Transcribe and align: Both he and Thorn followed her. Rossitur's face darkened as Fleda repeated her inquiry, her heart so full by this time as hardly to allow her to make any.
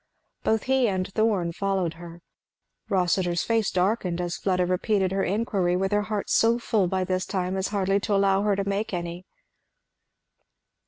Both 0.41 0.63
he 0.63 0.87
and 0.87 1.07
Thorn 1.13 1.51
followed 1.53 1.93
her. 1.93 2.23
Rossitur's 2.89 3.43
face 3.43 3.69
darkened 3.69 4.19
as 4.19 4.35
Fleda 4.35 4.65
repeated 4.65 5.11
her 5.11 5.23
inquiry, 5.23 5.77
her 5.77 6.01
heart 6.01 6.27
so 6.27 6.57
full 6.57 6.87
by 6.87 7.03
this 7.03 7.23
time 7.27 7.55
as 7.55 7.67
hardly 7.67 7.99
to 7.99 8.15
allow 8.15 8.41
her 8.41 8.55
to 8.55 8.67
make 8.67 8.95
any. 8.95 9.27